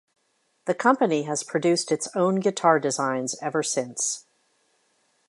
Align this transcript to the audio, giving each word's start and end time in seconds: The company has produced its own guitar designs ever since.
The 0.65 0.73
company 0.73 1.25
has 1.25 1.43
produced 1.43 1.91
its 1.91 2.09
own 2.15 2.39
guitar 2.39 2.79
designs 2.79 3.35
ever 3.39 3.61
since. 3.61 4.25